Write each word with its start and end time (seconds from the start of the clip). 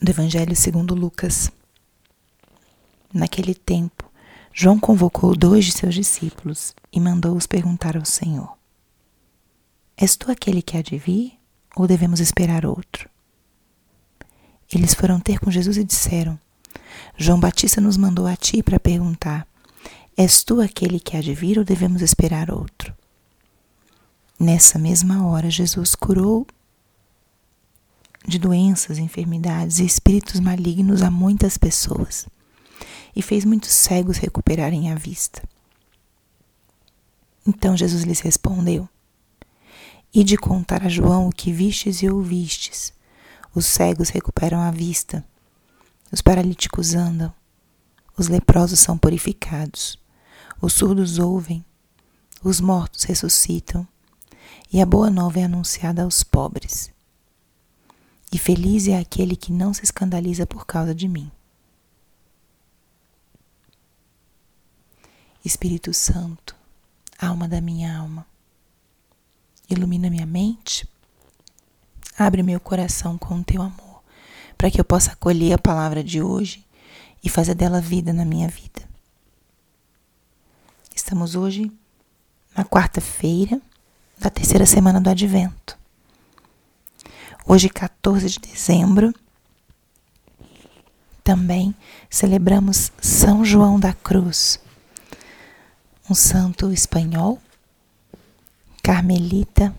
do 0.00 0.10
Evangelho 0.10 0.56
segundo 0.56 0.94
Lucas. 0.94 1.50
Naquele 3.12 3.54
tempo, 3.54 4.10
João 4.52 4.78
convocou 4.78 5.36
dois 5.36 5.64
de 5.64 5.72
seus 5.72 5.94
discípulos 5.94 6.74
e 6.92 7.00
mandou-os 7.00 7.46
perguntar 7.46 7.96
ao 7.96 8.04
Senhor: 8.04 8.56
És 9.96 10.16
tu 10.16 10.30
aquele 10.30 10.62
que 10.62 10.76
há 10.76 10.82
de 10.82 10.98
vir, 10.98 11.38
ou 11.76 11.86
devemos 11.86 12.20
esperar 12.20 12.66
outro? 12.66 13.08
Eles 14.72 14.94
foram 14.94 15.20
ter 15.20 15.38
com 15.38 15.50
Jesus 15.50 15.76
e 15.76 15.84
disseram: 15.84 16.38
João 17.16 17.38
Batista 17.38 17.80
nos 17.80 17.96
mandou 17.96 18.26
a 18.26 18.36
ti 18.36 18.62
para 18.62 18.80
perguntar: 18.80 19.46
És 20.16 20.42
tu 20.42 20.60
aquele 20.60 20.98
que 20.98 21.16
há 21.16 21.20
de 21.20 21.34
vir, 21.34 21.58
ou 21.58 21.64
devemos 21.64 22.02
esperar 22.02 22.50
outro? 22.50 22.94
Nessa 24.38 24.78
mesma 24.78 25.26
hora, 25.26 25.48
Jesus 25.48 25.94
curou 25.94 26.46
de 28.26 28.38
doenças, 28.38 28.98
enfermidades 28.98 29.78
e 29.78 29.84
espíritos 29.84 30.40
malignos 30.40 31.02
a 31.02 31.10
muitas 31.10 31.58
pessoas 31.58 32.26
e 33.14 33.22
fez 33.22 33.44
muitos 33.44 33.70
cegos 33.70 34.16
recuperarem 34.18 34.90
a 34.90 34.94
vista. 34.94 35.42
Então 37.46 37.76
Jesus 37.76 38.02
lhes 38.02 38.20
respondeu: 38.20 38.88
E 40.12 40.24
de 40.24 40.36
contar 40.36 40.84
a 40.84 40.88
João 40.88 41.28
o 41.28 41.32
que 41.32 41.52
vistes 41.52 42.02
e 42.02 42.08
ouvistes. 42.08 42.92
Os 43.54 43.66
cegos 43.66 44.08
recuperam 44.08 44.58
a 44.58 44.72
vista, 44.72 45.24
os 46.10 46.20
paralíticos 46.20 46.94
andam, 46.94 47.32
os 48.16 48.26
leprosos 48.26 48.80
são 48.80 48.98
purificados, 48.98 49.96
os 50.60 50.72
surdos 50.72 51.20
ouvem, 51.20 51.64
os 52.42 52.60
mortos 52.60 53.04
ressuscitam, 53.04 53.86
e 54.72 54.80
a 54.80 54.86
boa 54.86 55.08
nova 55.08 55.38
é 55.38 55.44
anunciada 55.44 56.02
aos 56.02 56.24
pobres. 56.24 56.63
E 58.34 58.38
feliz 58.38 58.88
é 58.88 58.98
aquele 58.98 59.36
que 59.36 59.52
não 59.52 59.72
se 59.72 59.84
escandaliza 59.84 60.44
por 60.44 60.66
causa 60.66 60.92
de 60.92 61.06
mim. 61.06 61.30
Espírito 65.44 65.94
Santo, 65.94 66.56
alma 67.16 67.46
da 67.46 67.60
minha 67.60 67.96
alma, 67.96 68.26
ilumina 69.70 70.10
minha 70.10 70.26
mente, 70.26 70.84
abre 72.18 72.42
meu 72.42 72.58
coração 72.58 73.16
com 73.16 73.36
o 73.36 73.44
teu 73.44 73.62
amor, 73.62 74.02
para 74.58 74.68
que 74.68 74.80
eu 74.80 74.84
possa 74.84 75.12
acolher 75.12 75.52
a 75.52 75.58
palavra 75.58 76.02
de 76.02 76.20
hoje 76.20 76.66
e 77.22 77.28
fazer 77.28 77.54
dela 77.54 77.80
vida 77.80 78.12
na 78.12 78.24
minha 78.24 78.48
vida. 78.48 78.82
Estamos 80.92 81.36
hoje 81.36 81.70
na 82.56 82.64
quarta-feira 82.64 83.62
da 84.18 84.28
terceira 84.28 84.66
semana 84.66 85.00
do 85.00 85.08
Advento. 85.08 85.83
Hoje, 87.46 87.68
14 87.68 88.28
de 88.28 88.38
dezembro, 88.40 89.14
também 91.22 91.74
celebramos 92.08 92.90
São 93.00 93.44
João 93.44 93.78
da 93.78 93.92
Cruz 93.92 94.58
um 96.08 96.14
santo 96.14 96.70
espanhol, 96.70 97.40
carmelita, 98.82 99.74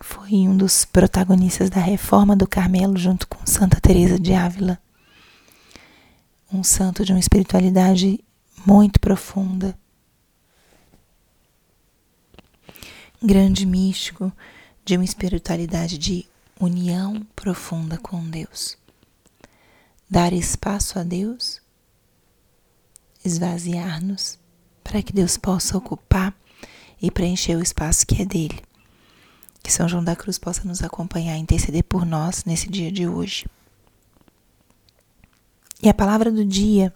foi 0.00 0.46
um 0.46 0.56
dos 0.56 0.84
protagonistas 0.84 1.70
da 1.70 1.80
reforma 1.80 2.36
do 2.36 2.46
Carmelo 2.46 2.96
junto 2.96 3.26
com 3.26 3.46
Santa 3.46 3.80
Teresa 3.80 4.18
de 4.18 4.34
Ávila. 4.34 4.78
Um 6.52 6.62
santo 6.62 7.04
de 7.04 7.12
uma 7.12 7.18
espiritualidade 7.18 8.22
muito 8.66 9.00
profunda. 9.00 9.76
Grande 13.22 13.64
místico 13.64 14.30
de 14.84 14.96
uma 14.96 15.04
espiritualidade 15.04 15.96
de 15.96 16.26
união 16.60 17.26
profunda 17.34 17.96
com 17.98 18.22
Deus. 18.28 18.76
Dar 20.08 20.32
espaço 20.32 20.98
a 20.98 21.02
Deus 21.02 21.62
esvaziar-nos 23.24 24.38
para 24.82 25.02
que 25.02 25.12
Deus 25.12 25.38
possa 25.38 25.78
ocupar 25.78 26.34
e 27.00 27.10
preencher 27.10 27.56
o 27.56 27.62
espaço 27.62 28.06
que 28.06 28.20
é 28.20 28.26
dele. 28.26 28.62
Que 29.62 29.72
São 29.72 29.88
João 29.88 30.04
da 30.04 30.14
Cruz 30.14 30.38
possa 30.38 30.62
nos 30.64 30.82
acompanhar 30.82 31.36
e 31.36 31.40
interceder 31.40 31.82
por 31.84 32.04
nós 32.04 32.44
nesse 32.44 32.68
dia 32.68 32.92
de 32.92 33.08
hoje. 33.08 33.46
E 35.82 35.88
a 35.88 35.94
palavra 35.94 36.30
do 36.30 36.44
dia 36.44 36.94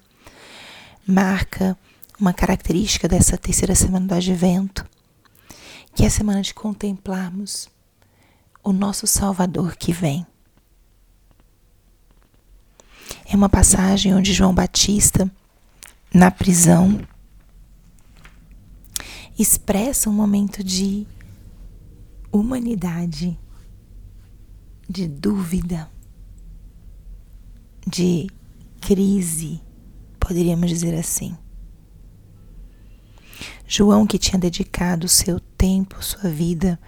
marca 1.07 1.77
uma 2.21 2.35
característica 2.35 3.09
dessa 3.09 3.39
terceira 3.39 3.75
semana 3.75 4.07
do 4.07 4.15
Advento, 4.15 4.85
que 5.95 6.05
é 6.05 6.07
a 6.07 6.11
semana 6.11 6.43
de 6.43 6.53
contemplarmos 6.53 7.71
o 8.63 8.73
nosso 8.73 9.07
Salvador 9.07 9.77
que 9.77 9.93
vem. 9.93 10.27
É 13.27 13.37
uma 13.37 13.49
passagem 13.49 14.15
onde 14.15 14.33
João 14.33 14.55
Batista 14.55 15.31
na 16.13 16.31
prisão, 16.31 17.01
expressa 19.39 20.09
um 20.09 20.13
momento 20.13 20.65
de 20.65 21.07
humanidade, 22.33 23.39
de 24.89 25.07
dúvida, 25.07 25.89
de 27.87 28.27
crise, 28.81 29.61
poderíamos 30.19 30.69
dizer 30.69 30.95
assim. 30.95 31.37
João, 33.67 34.07
que 34.07 34.19
tinha 34.19 34.39
dedicado 34.39 35.07
seu 35.09 35.39
tempo, 35.39 36.03
sua 36.03 36.31
vida, 36.31 36.81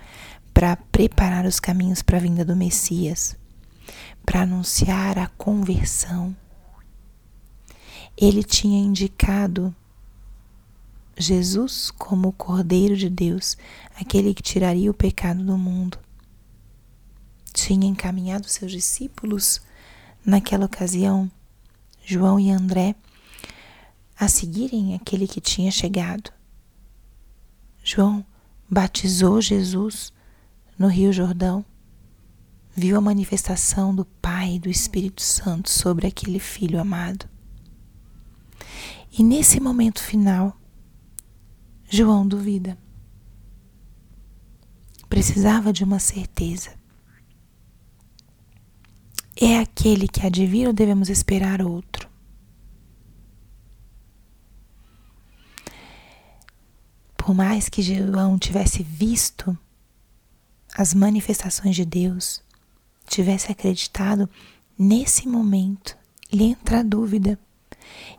para 0.60 0.76
preparar 0.76 1.46
os 1.46 1.58
caminhos 1.58 2.02
para 2.02 2.18
a 2.18 2.20
vinda 2.20 2.44
do 2.44 2.54
Messias, 2.54 3.34
para 4.26 4.42
anunciar 4.42 5.18
a 5.18 5.26
conversão, 5.26 6.36
ele 8.14 8.44
tinha 8.44 8.78
indicado 8.78 9.74
Jesus 11.16 11.90
como 11.90 12.28
o 12.28 12.32
Cordeiro 12.32 12.94
de 12.94 13.08
Deus, 13.08 13.56
aquele 13.98 14.34
que 14.34 14.42
tiraria 14.42 14.90
o 14.90 14.94
pecado 14.94 15.42
do 15.42 15.56
mundo. 15.56 15.98
Tinha 17.54 17.88
encaminhado 17.88 18.46
seus 18.46 18.70
discípulos 18.70 19.62
naquela 20.22 20.66
ocasião, 20.66 21.30
João 22.04 22.38
e 22.38 22.50
André, 22.50 22.94
a 24.14 24.28
seguirem 24.28 24.94
aquele 24.94 25.26
que 25.26 25.40
tinha 25.40 25.70
chegado. 25.70 26.30
João 27.82 28.22
batizou 28.68 29.40
Jesus 29.40 30.12
no 30.80 30.88
Rio 30.88 31.12
Jordão, 31.12 31.62
viu 32.74 32.96
a 32.96 33.02
manifestação 33.02 33.94
do 33.94 34.06
Pai 34.06 34.54
e 34.54 34.58
do 34.58 34.70
Espírito 34.70 35.20
Santo 35.20 35.68
sobre 35.68 36.06
aquele 36.06 36.38
filho 36.38 36.80
amado. 36.80 37.28
E 39.12 39.22
nesse 39.22 39.60
momento 39.60 40.02
final, 40.02 40.56
João 41.86 42.26
duvida. 42.26 42.78
Precisava 45.06 45.70
de 45.70 45.84
uma 45.84 45.98
certeza. 45.98 46.70
É 49.36 49.58
aquele 49.58 50.08
que 50.08 50.46
vir 50.46 50.66
ou 50.66 50.72
devemos 50.72 51.10
esperar 51.10 51.60
outro? 51.60 52.08
Por 57.18 57.34
mais 57.34 57.68
que 57.68 57.82
João 57.82 58.38
tivesse 58.38 58.82
visto 58.82 59.58
as 60.74 60.94
manifestações 60.94 61.76
de 61.76 61.84
Deus, 61.84 62.42
tivesse 63.06 63.50
acreditado, 63.50 64.28
nesse 64.78 65.28
momento 65.28 65.96
lhe 66.32 66.44
entra 66.44 66.80
a 66.80 66.82
dúvida 66.82 67.38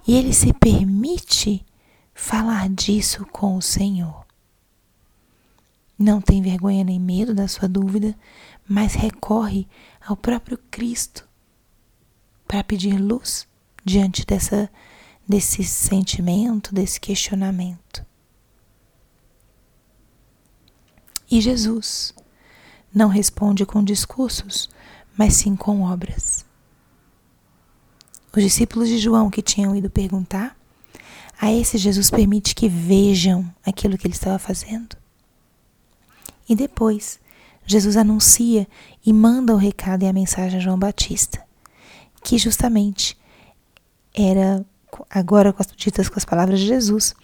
e 0.07 0.15
ele 0.15 0.33
se 0.33 0.53
permite 0.53 1.65
falar 2.13 2.69
disso 2.69 3.25
com 3.25 3.55
o 3.55 3.61
Senhor. 3.61 4.25
Não 5.97 6.19
tem 6.19 6.41
vergonha 6.41 6.83
nem 6.83 6.99
medo 6.99 7.33
da 7.33 7.47
sua 7.47 7.69
dúvida, 7.69 8.17
mas 8.67 8.93
recorre 8.93 9.67
ao 10.05 10.17
próprio 10.17 10.57
Cristo 10.69 11.27
para 12.47 12.63
pedir 12.63 12.97
luz 12.97 13.47
diante 13.85 14.25
dessa, 14.25 14.69
desse 15.27 15.63
sentimento, 15.63 16.73
desse 16.73 16.99
questionamento. 16.99 18.05
E 21.29 21.39
Jesus 21.39 22.13
não 22.93 23.07
responde 23.07 23.65
com 23.65 23.83
discursos, 23.83 24.69
mas 25.17 25.35
sim 25.35 25.55
com 25.55 25.81
obras. 25.81 26.45
Os 28.35 28.43
discípulos 28.43 28.87
de 28.87 28.97
João 28.97 29.29
que 29.29 29.41
tinham 29.41 29.75
ido 29.75 29.89
perguntar, 29.89 30.55
a 31.39 31.51
esse 31.51 31.77
Jesus 31.77 32.09
permite 32.09 32.53
que 32.53 32.69
vejam 32.69 33.51
aquilo 33.65 33.97
que 33.97 34.07
ele 34.07 34.13
estava 34.13 34.37
fazendo. 34.37 34.95
E 36.47 36.55
depois, 36.55 37.19
Jesus 37.65 37.97
anuncia 37.97 38.67
e 39.05 39.11
manda 39.11 39.53
o 39.53 39.57
recado 39.57 40.03
e 40.03 40.07
a 40.07 40.13
mensagem 40.13 40.59
a 40.59 40.61
João 40.61 40.77
Batista, 40.77 41.43
que 42.23 42.37
justamente 42.37 43.17
era 44.13 44.65
agora 45.09 45.55
ditas 45.75 46.09
com 46.09 46.19
as 46.19 46.25
palavras 46.25 46.59
de 46.59 46.67
Jesus, 46.67 47.15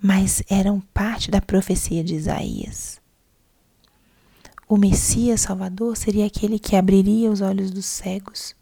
mas 0.00 0.42
eram 0.48 0.80
parte 0.94 1.30
da 1.30 1.40
profecia 1.40 2.04
de 2.04 2.14
Isaías. 2.14 3.00
O 4.68 4.76
Messias 4.76 5.40
Salvador 5.40 5.96
seria 5.96 6.26
aquele 6.26 6.58
que 6.58 6.76
abriria 6.76 7.30
os 7.30 7.40
olhos 7.40 7.70
dos 7.70 7.86
cegos, 7.86 8.54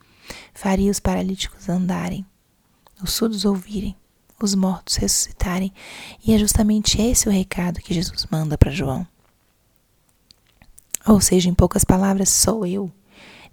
faria 0.54 0.90
os 0.90 1.00
paralíticos 1.00 1.68
andarem, 1.68 2.24
os 3.02 3.12
surdos 3.12 3.44
ouvirem, 3.44 3.96
os 4.40 4.54
mortos 4.54 4.96
ressuscitarem. 4.96 5.72
E 6.24 6.32
é 6.32 6.38
justamente 6.38 7.02
esse 7.02 7.28
o 7.28 7.32
recado 7.32 7.80
que 7.80 7.92
Jesus 7.92 8.26
manda 8.30 8.56
para 8.56 8.70
João. 8.70 9.06
Ou 11.06 11.20
seja, 11.20 11.48
em 11.48 11.54
poucas 11.54 11.84
palavras, 11.84 12.28
sou 12.28 12.64
eu, 12.64 12.90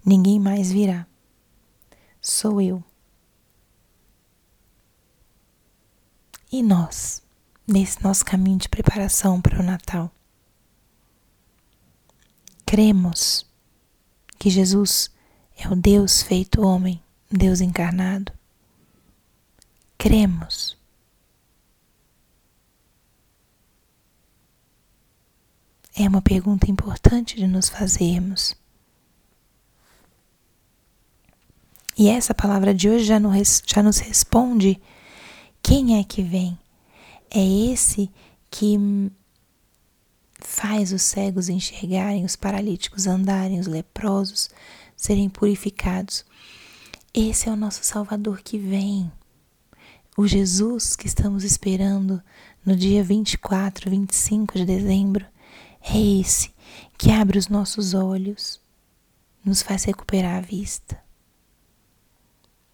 ninguém 0.04 0.38
mais 0.38 0.70
virá. 0.70 1.06
Sou 2.20 2.60
eu. 2.60 2.82
E 6.50 6.62
nós, 6.62 7.20
nesse 7.66 8.02
nosso 8.02 8.24
caminho 8.24 8.58
de 8.58 8.68
preparação 8.68 9.40
para 9.40 9.60
o 9.60 9.62
Natal? 9.62 10.10
Cremos 12.74 13.46
que 14.36 14.50
Jesus 14.50 15.08
é 15.56 15.68
o 15.68 15.76
Deus 15.76 16.22
feito 16.22 16.60
homem, 16.60 17.00
Deus 17.30 17.60
encarnado. 17.60 18.32
Cremos. 19.96 20.76
É 25.96 26.08
uma 26.08 26.20
pergunta 26.20 26.68
importante 26.68 27.36
de 27.36 27.46
nos 27.46 27.68
fazermos. 27.68 28.56
E 31.96 32.08
essa 32.08 32.34
palavra 32.34 32.74
de 32.74 32.88
hoje 32.88 33.04
já 33.04 33.20
nos, 33.20 33.62
já 33.64 33.84
nos 33.84 33.98
responde: 33.98 34.82
quem 35.62 36.00
é 36.00 36.02
que 36.02 36.24
vem? 36.24 36.58
É 37.30 37.70
esse 37.72 38.10
que 38.50 38.76
faz 40.66 40.94
os 40.94 41.02
cegos 41.02 41.50
enxergarem, 41.50 42.24
os 42.24 42.36
paralíticos 42.36 43.06
andarem, 43.06 43.60
os 43.60 43.66
leprosos 43.66 44.48
serem 44.96 45.28
purificados. 45.28 46.24
Esse 47.12 47.50
é 47.50 47.52
o 47.52 47.56
nosso 47.56 47.84
Salvador 47.84 48.40
que 48.40 48.56
vem. 48.56 49.12
O 50.16 50.26
Jesus 50.26 50.96
que 50.96 51.06
estamos 51.06 51.44
esperando 51.44 52.22
no 52.64 52.74
dia 52.74 53.04
24, 53.04 53.90
25 53.90 54.56
de 54.56 54.64
dezembro 54.64 55.26
é 55.82 56.20
esse 56.20 56.50
que 56.96 57.10
abre 57.10 57.38
os 57.38 57.48
nossos 57.48 57.92
olhos, 57.92 58.58
nos 59.44 59.60
faz 59.60 59.84
recuperar 59.84 60.38
a 60.38 60.40
vista, 60.40 60.98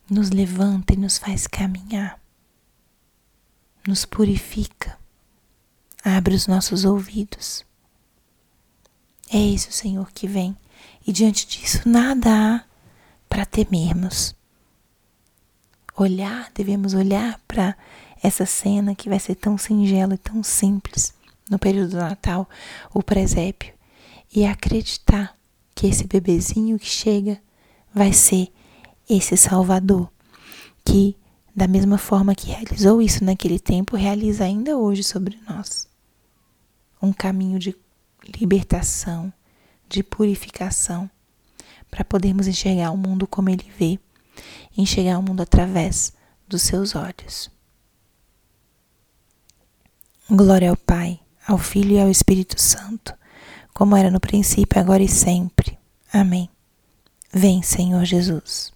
nos 0.08 0.30
levanta 0.30 0.94
e 0.94 0.96
nos 0.96 1.18
faz 1.18 1.48
caminhar, 1.48 2.20
nos 3.84 4.04
purifica 4.04 4.96
abre 6.04 6.34
os 6.34 6.46
nossos 6.46 6.84
ouvidos. 6.84 7.68
É 9.32 9.38
esse 9.38 9.68
o 9.68 9.72
Senhor 9.72 10.10
que 10.12 10.26
vem, 10.26 10.56
e 11.06 11.12
diante 11.12 11.46
disso 11.46 11.88
nada 11.88 12.30
há 12.30 12.64
para 13.28 13.46
temermos. 13.46 14.34
Olhar, 15.96 16.50
devemos 16.52 16.94
olhar 16.94 17.40
para 17.46 17.76
essa 18.22 18.44
cena 18.44 18.94
que 18.94 19.08
vai 19.08 19.20
ser 19.20 19.36
tão 19.36 19.56
singela 19.56 20.14
e 20.14 20.18
tão 20.18 20.42
simples 20.42 21.14
no 21.48 21.58
período 21.58 21.90
do 21.90 21.96
Natal, 21.96 22.48
o 22.92 23.02
presépio, 23.02 23.72
e 24.34 24.44
acreditar 24.44 25.36
que 25.74 25.86
esse 25.86 26.06
bebezinho 26.06 26.78
que 26.78 26.86
chega 26.86 27.40
vai 27.92 28.12
ser 28.12 28.52
esse 29.08 29.36
Salvador 29.36 30.10
que, 30.84 31.16
da 31.54 31.66
mesma 31.66 31.98
forma 31.98 32.34
que 32.34 32.48
realizou 32.48 33.02
isso 33.02 33.24
naquele 33.24 33.58
tempo, 33.58 33.96
realiza 33.96 34.44
ainda 34.44 34.76
hoje 34.76 35.02
sobre 35.02 35.38
nós 35.48 35.88
um 37.02 37.12
caminho 37.12 37.58
de 37.58 37.74
libertação, 38.26 39.32
de 39.88 40.02
purificação, 40.02 41.10
para 41.90 42.04
podermos 42.04 42.46
enxergar 42.46 42.90
o 42.92 42.96
mundo 42.96 43.26
como 43.26 43.50
ele 43.50 43.70
vê, 43.78 43.98
enxergar 44.76 45.18
o 45.18 45.22
mundo 45.22 45.42
através 45.42 46.12
dos 46.46 46.62
seus 46.62 46.94
olhos. 46.94 47.50
Glória 50.28 50.70
ao 50.70 50.76
Pai, 50.76 51.18
ao 51.46 51.58
Filho 51.58 51.92
e 51.92 52.00
ao 52.00 52.10
Espírito 52.10 52.60
Santo, 52.60 53.12
como 53.74 53.96
era 53.96 54.10
no 54.10 54.20
princípio, 54.20 54.80
agora 54.80 55.02
e 55.02 55.08
sempre. 55.08 55.76
Amém. 56.12 56.48
Vem, 57.32 57.62
Senhor 57.62 58.04
Jesus. 58.04 58.72